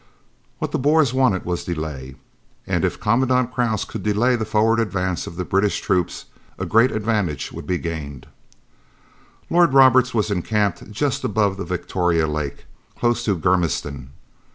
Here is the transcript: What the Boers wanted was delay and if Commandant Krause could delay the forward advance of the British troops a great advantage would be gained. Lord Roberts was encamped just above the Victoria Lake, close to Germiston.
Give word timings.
What 0.57 0.71
the 0.71 0.79
Boers 0.79 1.13
wanted 1.13 1.45
was 1.45 1.63
delay 1.63 2.15
and 2.65 2.83
if 2.83 2.99
Commandant 2.99 3.53
Krause 3.53 3.85
could 3.85 4.01
delay 4.01 4.35
the 4.35 4.45
forward 4.45 4.79
advance 4.79 5.27
of 5.27 5.35
the 5.35 5.45
British 5.45 5.79
troops 5.79 6.25
a 6.57 6.65
great 6.65 6.89
advantage 6.89 7.51
would 7.51 7.67
be 7.67 7.77
gained. 7.77 8.25
Lord 9.47 9.75
Roberts 9.75 10.11
was 10.11 10.31
encamped 10.31 10.89
just 10.89 11.23
above 11.23 11.57
the 11.57 11.65
Victoria 11.65 12.25
Lake, 12.25 12.65
close 12.97 13.23
to 13.25 13.37
Germiston. 13.37 14.07